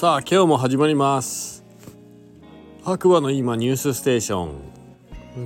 [0.00, 1.62] さあ今日も始まります。
[2.82, 4.54] 白馬の今ニュースステーション。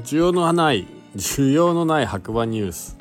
[0.05, 2.97] 需要のない需要のない白馬ニュース。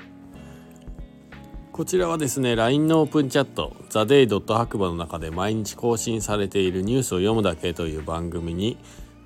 [1.72, 8.80] こちらはですね LINE のオープンチャット「ザデイドット白馬の中で毎日更新されているニュースを読むだけという番組に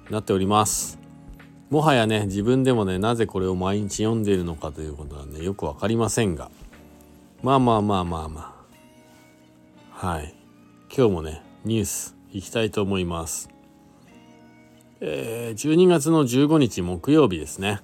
[0.09, 0.99] なっております。
[1.69, 6.51] もはやね自分でもねなぜこれを毎日読んでいるのかということはねよく分かりませんが。
[7.41, 8.53] まあまあまあまあま
[10.01, 10.07] あ。
[10.09, 10.35] はい。
[10.93, 13.49] 今日もねニュースいきたいと思います。
[14.99, 17.81] えー、12月の15日木曜日ですね。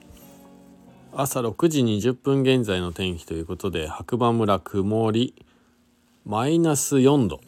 [1.16, 5.36] 朝6時20分現在の天気ということで白馬村曇り
[6.26, 7.40] マイナス4度。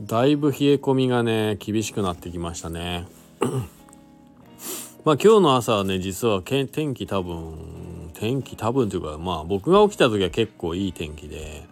[0.00, 3.06] だいぶ冷え込みがね厳しくなってきましたね。
[5.04, 11.64] まあ今日の朝はね実は天気多分天気多分というかまあ僕が起きた時は結構いい天気で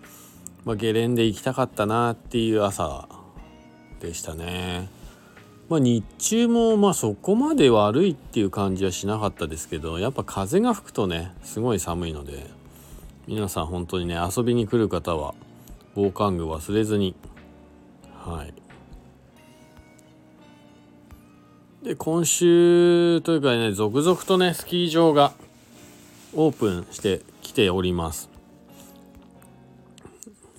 [0.64, 3.09] まあゲレンデ行きたかったなっていう朝
[4.05, 4.88] でしたね。
[5.69, 12.47] まあ、日中もまあそこまで悪いっていう感じはしなかったですけどやっぱ風が吹くとねすごい寒いので
[13.27, 15.34] 皆さん本当にね遊びに来る方は
[15.94, 17.14] 防寒具忘れずに
[18.14, 18.55] はい
[21.84, 25.32] で今週というかね続々とねスキー場が
[26.34, 28.33] オープンしてきております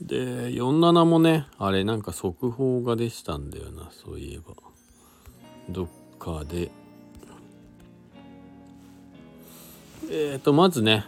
[0.05, 0.15] で
[0.51, 4.53] 47もねあれなんか速報がでしたんだよなそういえば。
[5.69, 5.87] どっ
[6.19, 6.71] かで。
[10.11, 11.05] えーとまずね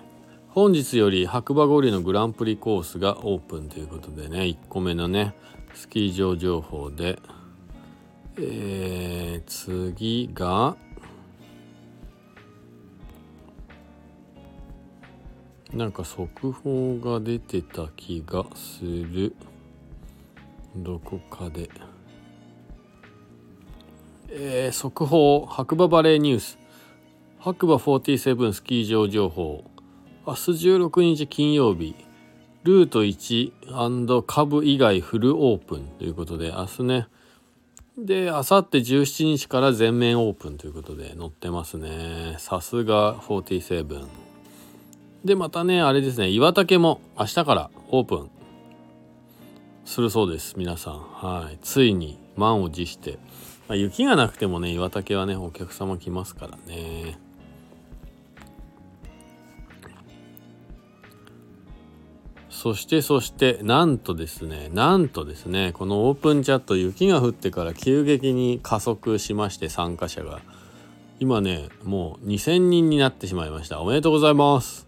[0.50, 5.36] 本日より白馬五里のグランプリコースがオープンということでね1個目のね
[5.76, 7.20] スキー場情報で。
[8.40, 10.78] えー、次が
[15.74, 19.36] なんか速報が出てた気がする。
[20.76, 21.70] どこかで。
[24.30, 25.46] えー、速報。
[25.46, 26.58] 白馬バレーニュース。
[27.40, 29.64] 白馬47スキー場情報。
[30.26, 31.96] 明日16日金曜日
[32.64, 35.88] ルート1株以外フルオープン。
[36.00, 37.08] ということで明日ね。
[37.98, 40.58] で明後日17日から全面オープン。
[40.58, 42.36] ということで載ってますね。
[42.40, 44.27] さすが47
[45.26, 48.30] でまたねあれですね岩竹も明日からオープン
[49.88, 51.00] するそうです皆さん。
[51.00, 51.58] はい。
[51.62, 53.18] ついに満を持して、
[53.70, 57.18] まあ、雪がなくてもね岩竹はねお客様来ますからね。
[62.50, 70.42] そしてそしてなんとですねなんとですねこのオープンチャット雪が降ってから急激に加速しまして参加者が。
[71.20, 73.80] 今ねもう2000人になってしまいました。
[73.82, 74.87] おめでとうございます。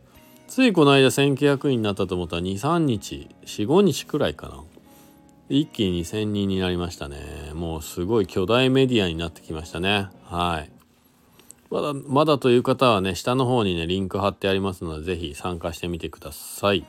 [0.49, 4.63] ついこの間1900人になったと思ったら23日45日くらいかな。
[5.47, 7.17] 一気に2000人になりましたね。
[7.53, 10.09] もうすごい巨大メディアになってきましたね。
[10.25, 10.71] はい。
[11.69, 16.83] まだまだという方はね下の方にねリンク貼ってありますので是非参加してみてください。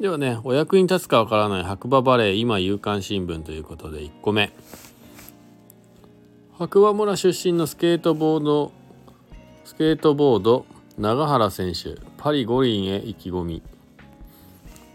[0.00, 4.52] ではねお役に立つかわからない白馬バレー今夕刊新聞ということで1個目。
[6.58, 8.72] 白馬村出身のスケートボード
[9.66, 10.64] スケートボード
[10.96, 12.11] 永原選手。
[12.22, 13.62] パリ五輪へ意気込み。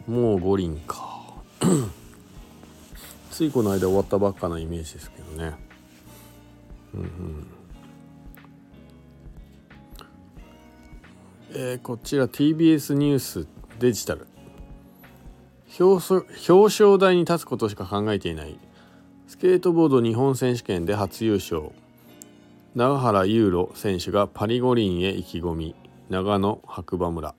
[0.08, 1.34] もう五輪か。
[3.32, 5.58] ついこの間終わったばっかなイメージですけどね。
[11.52, 13.46] えー、こちら TBS ニュース
[13.78, 14.26] デジタル。
[15.82, 16.02] 表
[16.48, 18.58] 彰台に立つことしか考えていない。
[19.28, 21.72] スケートボード日本選手権で初優勝。
[22.76, 25.76] 永原優路選手がパリ五輪へ意気込み。
[26.10, 27.36] 長野白馬村、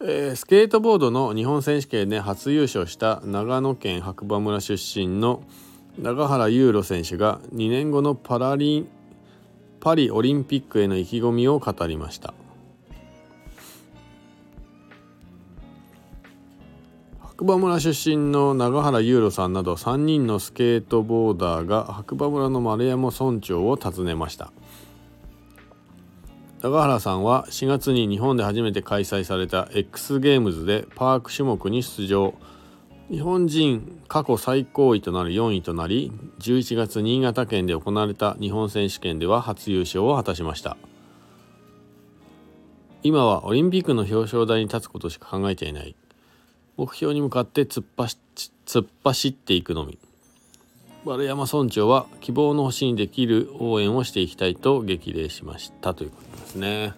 [0.00, 5.44] えー、スケートボードの日本選手権で初優勝した長野県白馬村出身の
[6.02, 8.88] 永原優路選手が2年後のパラリン
[9.78, 12.34] パリオリンピックへの意気込みを語りました。
[17.20, 24.52] 白馬村出身の永原優路さんなど3人のスケートボーダーが白馬村の丸山村長を訪ねました。
[26.64, 32.32] 高原さんは4月に日本で初めて開催された X ゲームズでパーク種目に出場。
[33.10, 40.78] 日本人過去最高位となる4位となり11月新潟県で行われた日本選手権では初優勝を果たしました。
[43.02, 45.94] 今はオリンピックの表彰台に立つことしか考えていない。
[46.78, 48.18] 目標に向かって突っ走
[48.64, 49.98] 突っ走っていくのみ。
[51.04, 55.92] 丸山村長は希望の星にできる応援をしていきたいと激励しました。
[55.92, 56.94] ということですね。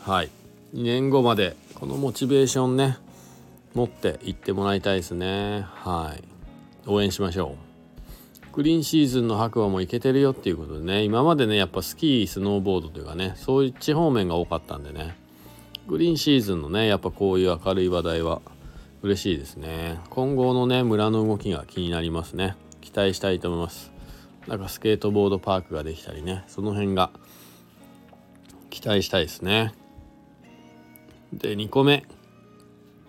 [0.00, 0.30] はい。
[0.74, 2.98] 2年後までこのモチベーションね
[3.74, 5.60] 持っていってもらいたいですね。
[5.66, 6.24] はい。
[6.88, 7.54] 応援しましょ
[8.50, 8.56] う。
[8.56, 11.04] グリーンシーズンの白馬も行けてるよっていうことでね。
[11.04, 15.16] 今までねやっぱスキースノーボードというかねそういう地方面が多かったんでね。
[15.86, 18.42] グリーンシーズンのねやっぱこういう明るい話題は
[19.02, 20.00] 嬉しいですね。
[20.10, 22.56] 今後のね村の動きが気になりますね。
[22.82, 23.90] 期待したいと思います。
[24.46, 26.44] なんかスケートボードパークができたりね。
[26.48, 27.10] その辺が
[28.68, 29.72] 期待したいですね。
[31.32, 32.04] で2個目。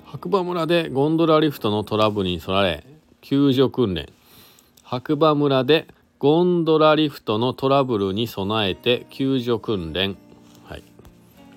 [0.05, 2.85] 白馬村でゴンドラリフトのトラブルに備え
[3.21, 4.07] 救助訓練。
[4.83, 5.87] 白馬村で
[6.19, 10.15] ゴンドラリフトのトラブルに備えて救助訓練。
[10.65, 10.83] はい。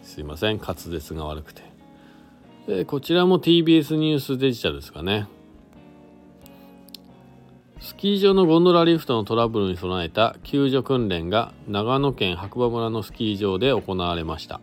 [0.03, 0.59] すいません。
[0.59, 1.63] 滑舌が悪くて。
[2.67, 5.29] でこちらも TBS ニュースデジタルですかね。
[7.87, 14.61] スキー場のゴンドラリフトのトラブルに備えた救助訓練が長野県白馬村のスキー場で行われました。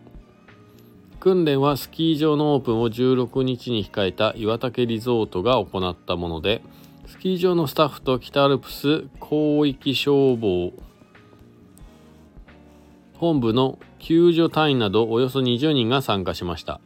[1.20, 6.60] 訓練はスキー場のオープンを16日に控えた岩岳リゾートが行ったもので
[7.06, 10.74] スキー場のスタッフと北アルプス広域消防
[13.14, 16.78] 本部の救助隊員などおよそ20人が参加しました。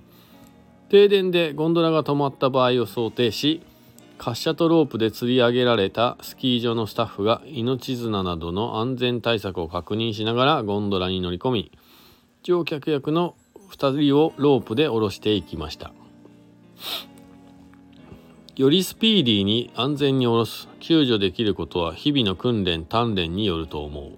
[0.88, 3.60] 停電でゴンドラが止まった場合を想定し
[4.18, 11.72] 滑車とロープで吊り上げられたスキー場のスタッフが命綱などの安全対策を確認しながらゴンドラに乗り込み
[12.42, 13.36] 乗客役の
[13.70, 15.92] 2人をロープで下ろしていきました。
[18.56, 24.12] よりスピーディーに安全に下ろす救助できることは日々の訓練鍛錬によると思う。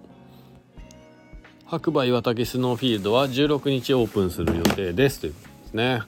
[1.66, 5.20] 白馬岩岳スノーフィールドは16日オープンする予定です。
[5.20, 6.02] ということですね。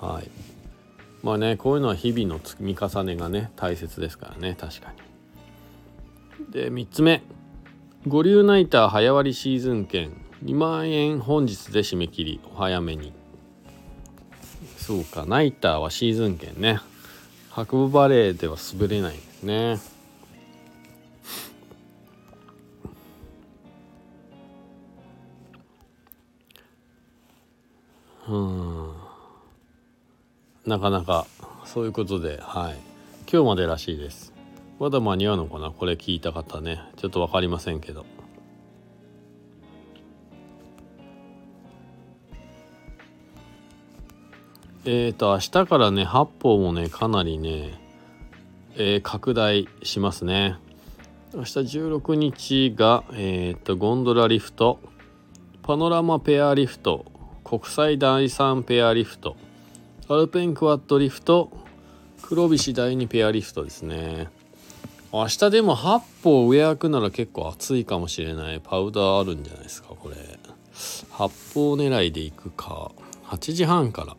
[0.00, 0.57] はい。
[1.22, 6.52] まあねこういうのは日々の積み重ねがね大切ですからね確かに。
[6.52, 7.22] で3つ目。
[8.06, 10.12] 五流ナイター早割シーズン券。
[10.44, 12.40] 2万円本日で締め切り。
[12.52, 13.12] お早めに。
[14.76, 16.80] そうかナイターはシーズン券ね。
[17.50, 19.78] 白馬バレーでは滑れないんですね。
[28.28, 28.87] うん。
[30.66, 31.26] なかなか
[31.64, 32.76] そういうことではい。
[33.30, 34.32] 今日までらしいです。
[34.78, 35.70] まだ間に合うのかな？
[35.70, 36.80] これ聞いた方ね。
[36.96, 38.06] ちょっと分かりませんけど。
[44.84, 47.78] えーと明日からね八方もねかなりね、
[48.76, 50.56] えー、拡大しますね。
[51.34, 54.80] 明日16日がえっ、ー、とゴンドラリフト。
[55.62, 57.04] パノラマペアリフト。
[57.44, 59.36] 国際第3ペアリフト。
[60.10, 61.50] アルペンクワッドリフト。
[62.22, 64.28] 黒菱第2ペアリフトですね。
[65.12, 68.60] 明日でも8歩上開くなら結構暑いかもしれない。
[68.64, 70.16] パウダーあるんじゃないですかこれ。
[71.12, 72.90] 8歩狙いでいくか。
[73.24, 74.16] 8時半から。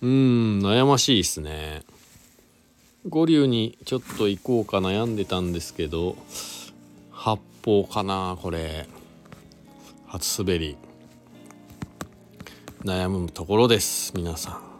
[0.00, 1.82] うーん悩ましいっすね。
[3.06, 6.16] 五竜にちょっと行こうか悩んでたんですけど
[7.10, 8.86] 八方かなこれ。
[10.06, 10.78] 初滑り。
[12.84, 14.72] 悩むところです皆さん。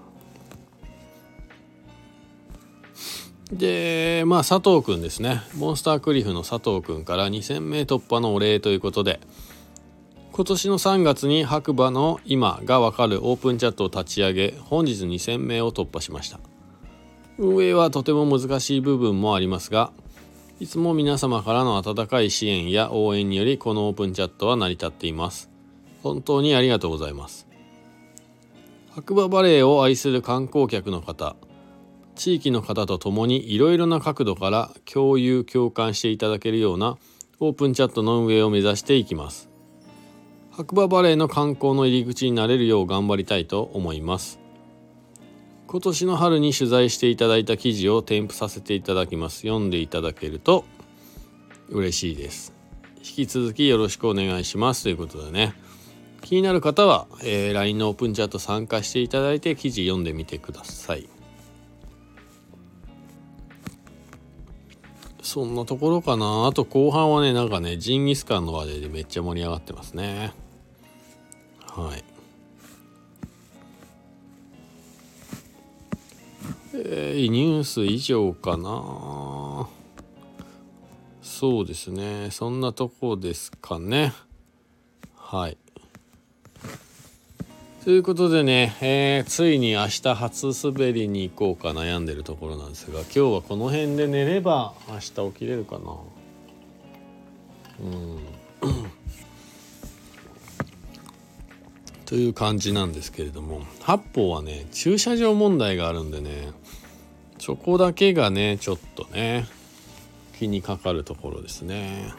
[3.56, 5.42] でまあ佐藤くんですね。
[5.56, 9.20] モンスタークリフの佐藤くんから2000名突破のお礼ということで
[10.32, 16.40] 今年の3月に白馬の今がわかるオープンチャットを立ち上げ本日2000名を突破しました。
[17.38, 19.92] 運営はとても難しい部分もありますが
[20.60, 25.50] いつも皆様からの温かい支援や応援によりこのオープンチャットは成り立っています。
[26.02, 27.51] 本当にありがとうございます。
[28.94, 31.34] 白馬バレーを愛する観光客の方
[32.14, 36.98] 地域の方と共にいろいろな角度から共有共感していただけるような
[37.40, 39.48] オープンチャットの運営を目指していきます。
[40.50, 44.38] 白馬バレーの観光の入り口になれるよう頑張りたいと思います。
[45.66, 49.38] 今年の春に取材していただいた記事を添付させていただきます。
[49.40, 50.66] 読んでいただけると
[51.70, 52.52] 嬉しいです。
[52.98, 54.82] 引き続きよろしくお願いします。
[54.82, 55.54] ということでね。
[56.22, 61.08] 気になる方は、えー、LINE のオープンチャット参加していただいて記事読んでみてください。
[65.22, 66.46] そんなところかな。
[66.46, 70.32] あと後半はねなんかねジンギスカンの話題でめっちゃ盛り上がってますね。
[71.66, 72.04] はい。
[76.74, 79.68] えー、ニュース以上かな。
[81.22, 82.30] そうですね。
[82.30, 84.12] そんなとこですかね。
[85.16, 85.58] はい。
[87.84, 95.96] ということでね、えー、ついに明日初滑りに行こうか悩んでるところなんですが今日はこの辺で寝れば明日起きれるかな。
[97.80, 98.20] うん。
[102.06, 106.52] という感じなんですけれども八方はね駐車場問題があるんでね
[107.38, 109.46] そこだけがねちょっとね
[110.38, 112.14] 気にかかるところですね。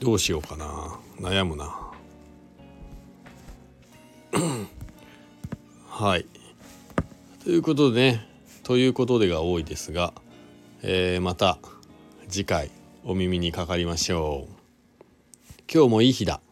[0.00, 0.98] どうしようかな。
[1.20, 1.83] 悩むな。
[6.04, 6.26] はい。
[7.44, 8.28] ということでね
[8.62, 10.12] ということでが多いですが、
[10.82, 11.56] えー、また
[12.28, 12.70] 次回
[13.04, 14.54] お耳にかかりましょう。
[15.72, 16.42] 今日もいい日だ。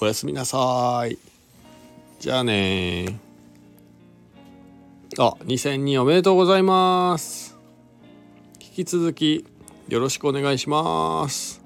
[0.00, 1.18] おやすみなさい。
[2.20, 3.18] じゃあね
[5.18, 7.58] あ2002おめでとうございます。
[8.60, 9.44] 引き続き
[9.88, 11.59] よろしくお願いします。